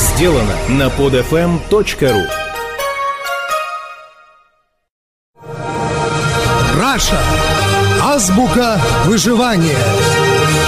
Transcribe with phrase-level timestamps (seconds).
[0.00, 2.26] сделано на podfm.ru
[6.78, 7.20] Раша.
[8.02, 9.76] Азбука выживания.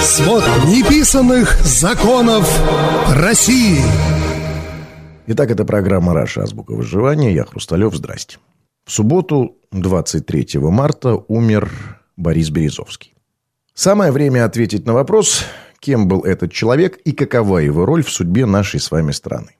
[0.00, 2.48] Свод неписанных законов
[3.14, 3.82] России.
[5.26, 6.44] Итак, это программа «Раша.
[6.44, 7.34] Азбука выживания».
[7.34, 7.94] Я Хрусталев.
[7.94, 8.38] Здрасте.
[8.86, 11.70] В субботу, 23 марта, умер
[12.16, 13.12] Борис Березовский.
[13.74, 15.44] Самое время ответить на вопрос,
[15.80, 19.56] кем был этот человек и какова его роль в судьбе нашей с вами страны.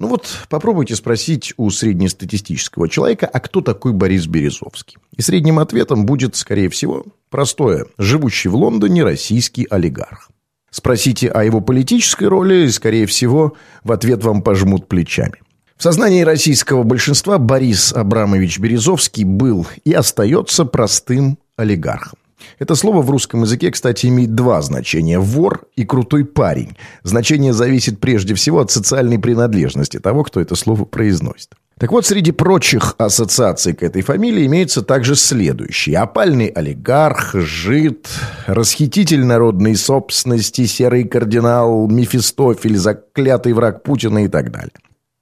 [0.00, 4.96] Ну вот, попробуйте спросить у среднестатистического человека, а кто такой Борис Березовский?
[5.14, 7.84] И средним ответом будет, скорее всего, простое.
[7.98, 10.30] Живущий в Лондоне российский олигарх.
[10.70, 15.42] Спросите о его политической роли, и, скорее всего, в ответ вам пожмут плечами.
[15.76, 22.18] В сознании российского большинства Борис Абрамович Березовский был и остается простым олигархом.
[22.58, 26.76] Это слово в русском языке, кстати, имеет два значения– вор и крутой парень.
[27.02, 31.50] Значение зависит прежде всего от социальной принадлежности того, кто это слово произносит.
[31.80, 35.96] Так вот, среди прочих ассоциаций к этой фамилии имеются также следующие.
[35.96, 38.06] Опальный олигарх, жид,
[38.46, 44.72] расхититель народной собственности, серый кардинал, Мефистофель, заклятый враг Путина и так далее.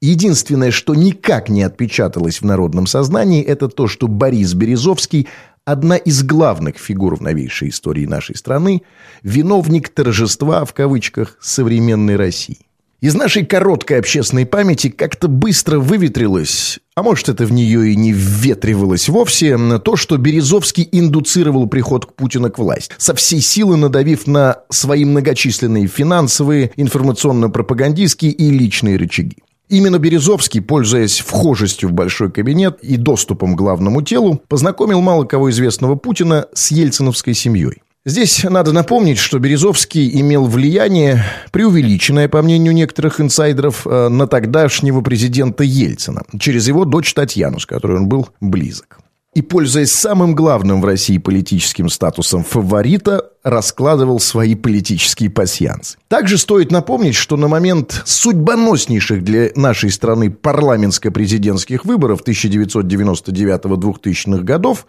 [0.00, 5.28] Единственное, что никак не отпечаталось в народном сознании, это то, что Борис Березовский
[5.66, 8.82] одна из главных фигур в новейшей истории нашей страны,
[9.22, 12.60] виновник торжества, в кавычках, современной России.
[13.02, 18.12] Из нашей короткой общественной памяти как-то быстро выветрилось, а может это в нее и не
[18.12, 24.26] вветривалось вовсе, то, что Березовский индуцировал приход к Путина к власти, со всей силы надавив
[24.26, 29.36] на свои многочисленные финансовые, информационно-пропагандистские и личные рычаги.
[29.68, 35.50] Именно Березовский, пользуясь вхожестью в большой кабинет и доступом к главному телу, познакомил мало кого
[35.50, 37.82] известного Путина с ельциновской семьей.
[38.04, 45.00] Здесь надо напомнить, что Березовский имел влияние, преувеличенное, по мнению некоторых инсайдеров, э, на тогдашнего
[45.00, 48.98] президента Ельцина, через его дочь Татьяну, с которой он был близок
[49.36, 55.98] и, пользуясь самым главным в России политическим статусом фаворита, раскладывал свои политические пасьянцы.
[56.08, 64.86] Также стоит напомнить, что на момент судьбоноснейших для нашей страны парламентско-президентских выборов 1999-2000 годов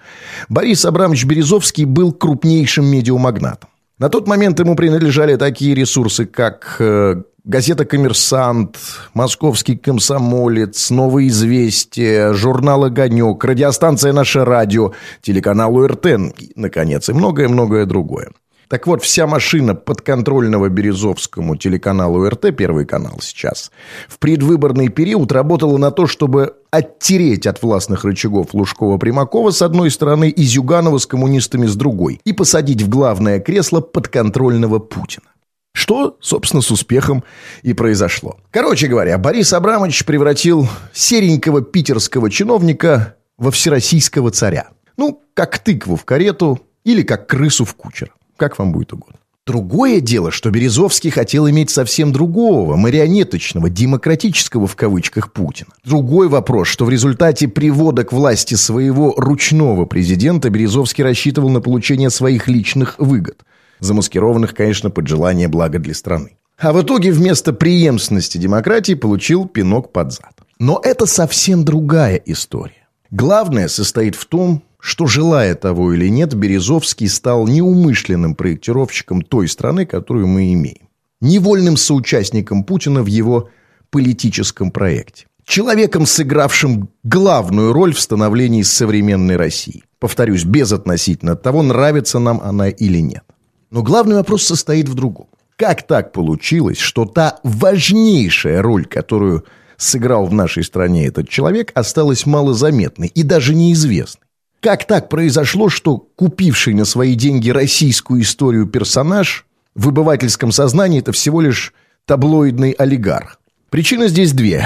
[0.48, 3.70] Борис Абрамович Березовский был крупнейшим медиамагнатом.
[4.00, 8.78] На тот момент ему принадлежали такие ресурсы, как э, газета «Коммерсант»,
[9.16, 14.94] «Московский комсомолец», «Новые известия», журнал «Огонек», радиостанция «Наше радио»,
[15.24, 18.30] телеканал УРТН, наконец, и многое-многое другое.
[18.70, 23.72] Так вот, вся машина подконтрольного Березовскому телеканалу РТ, первый канал сейчас,
[24.10, 30.30] в предвыборный период работала на то, чтобы оттереть от властных рычагов Лужкова-Примакова с одной стороны
[30.30, 35.28] и Зюганова с коммунистами с другой, и посадить в главное кресло подконтрольного Путина.
[35.74, 37.24] Что, собственно, с успехом
[37.62, 38.38] и произошло.
[38.52, 44.70] Короче говоря, Борис Абрамович превратил серенького питерского чиновника во всероссийского царя.
[44.98, 48.12] Ну, как тыкву в карету или как крысу в кучер.
[48.38, 49.20] Как вам будет угодно.
[49.46, 55.70] Другое дело, что Березовский хотел иметь совсем другого, марионеточного, демократического в кавычках Путина.
[55.86, 62.10] Другой вопрос, что в результате привода к власти своего ручного президента Березовский рассчитывал на получение
[62.10, 63.46] своих личных выгод–
[63.80, 66.38] замаскированных, конечно, под желание блага для страны.
[66.58, 70.34] А в итоге вместо преемственности демократии получил пинок под зад.
[70.60, 72.88] Но это совсем другая история.
[73.12, 79.86] Главное состоит в том, что, желая того или нет, Березовский стал неумышленным проектировщиком той страны,
[79.86, 80.88] которую мы имеем.
[81.20, 83.50] Невольным соучастником Путина в его
[83.90, 85.26] политическом проекте.
[85.46, 89.84] Человеком, сыгравшим главную роль в становлении современной России.
[90.00, 93.24] Повторюсь, безотносительно от того, нравится нам она или нет.
[93.72, 95.28] Но главный вопрос состоит в другом.
[95.56, 99.44] Как так получилось, что та важнейшая роль, которую
[99.78, 104.27] сыграл в нашей стране этот человек, осталась малозаметной и даже неизвестной?
[104.60, 109.46] Как так произошло, что купивший на свои деньги российскую историю персонаж
[109.76, 111.74] в обывательском сознании это всего лишь
[112.06, 113.40] таблоидный олигарх?
[113.70, 114.66] Причины здесь две.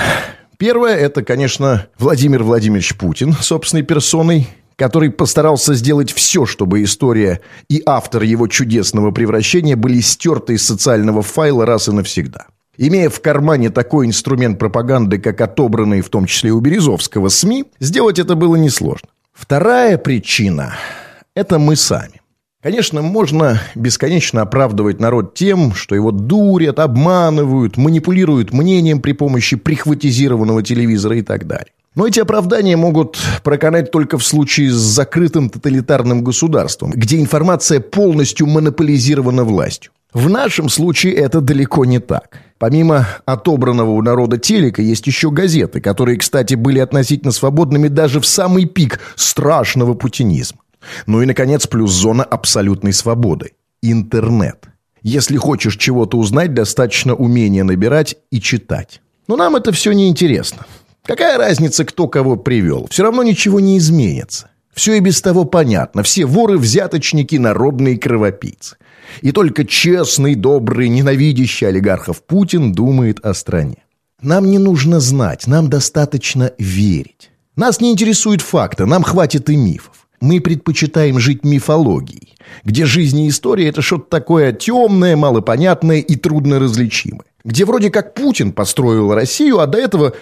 [0.58, 4.48] Первое– это, конечно, Владимир Владимирович Путин собственной персоной–
[4.82, 11.22] который постарался сделать все, чтобы история и автор его чудесного превращения были стерты из социального
[11.22, 12.48] файла раз и навсегда.
[12.78, 18.18] Имея в кармане такой инструмент пропаганды, как отобранный в том числе у Березовского СМИ, сделать
[18.18, 19.10] это было несложно.
[19.42, 20.76] Вторая причина–
[21.36, 22.22] это мы сами.
[22.62, 30.62] Конечно, можно бесконечно оправдывать народ тем, что его дурят, обманывают, манипулируют мнением при помощи прихватизированного
[30.62, 31.74] телевизора и так далее.
[31.96, 38.46] Но эти оправдания могут проканать только в случае с закрытым тоталитарным государством, где информация полностью
[38.46, 39.92] монополизирована властью.
[40.14, 42.38] В нашем случае это далеко не так.
[42.62, 48.28] Помимо отобранного у народа телека, есть еще газеты, которые, кстати, были относительно свободными даже в
[48.28, 50.60] самый пик страшного путинизма.
[51.08, 54.68] Ну и, наконец, плюс зона абсолютной свободы– интернет.
[55.02, 59.02] Если хочешь чего-то узнать, достаточно умения набирать и читать.
[59.28, 60.68] Но нам это все не интересно.
[61.04, 62.86] Какая разница, кто кого привел?
[62.92, 64.52] Все равно ничего не изменится.
[64.74, 66.04] Все и без того понятно.
[66.04, 68.78] Все воры, взяточники, народные кровопийцы.
[69.22, 73.84] И только честный, добрый, ненавидящий олигархов Путин думает о стране.
[74.22, 77.32] Нам не нужно знать, нам достаточно верить.
[77.56, 80.08] Нас не интересуют факты, нам хватит и мифов.
[80.22, 86.60] Мы предпочитаем жить мифологией, где жизнь и история– это что-то такое темное, малопонятное и трудно
[86.60, 87.26] различимое.
[87.44, 90.14] Где вроде как Путин построил Россию, а до этого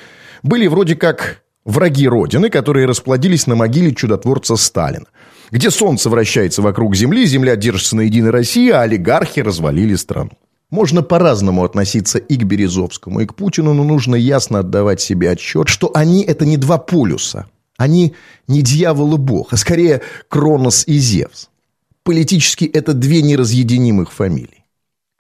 [0.41, 5.05] были вроде как враги Родины, которые расплодились на могиле чудотворца Сталина
[5.51, 10.31] где солнце вращается вокруг Земли, Земля держится на единой России, а олигархи развалили страну.
[10.69, 15.67] Можно по-разному относиться и к Березовскому, и к Путину, но нужно ясно отдавать себе отчет,
[15.67, 17.47] что они– это не два полюса.
[17.77, 18.13] Они
[18.47, 21.49] не дьявол и бог, а скорее Кронос и Зевс.
[22.03, 24.65] Политически это две неразъединимых фамилии.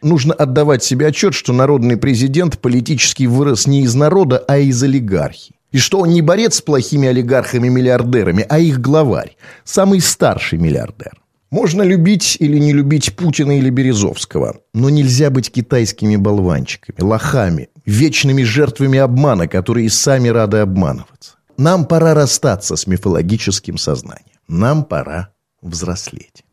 [0.01, 5.58] Нужно отдавать себе отчет, что народный президент политически вырос не из народа, а из олигархии.
[5.71, 11.21] И что он не борец с плохими олигархами-миллиардерами, а их главарь, самый старший миллиардер.
[11.51, 18.43] Можно любить или не любить Путина или Березовского, но нельзя быть китайскими болванчиками, лохами, вечными
[18.43, 21.33] жертвами обмана, которые сами рады обманываться.
[21.57, 24.37] Нам пора расстаться с мифологическим сознанием.
[24.47, 25.29] Нам пора
[25.61, 26.45] взрослеть.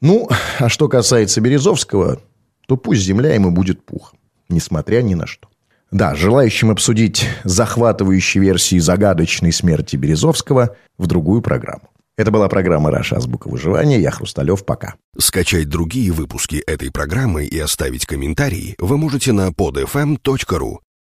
[0.00, 0.28] Ну,
[0.58, 2.20] а что касается Березовского,
[2.66, 4.18] то пусть земля ему будет пухом,
[4.48, 5.48] несмотря ни на что.
[5.90, 11.90] Да, желающим обсудить захватывающие версии загадочной смерти Березовского в другую программу.
[12.16, 13.16] Это была программа «Раша.
[13.16, 13.98] Азбука выживания».
[13.98, 14.64] Я Хрусталев.
[14.66, 14.94] Пока.
[15.18, 20.78] Скачать другие выпуски этой программы и оставить комментарии вы можете на podfm.ru.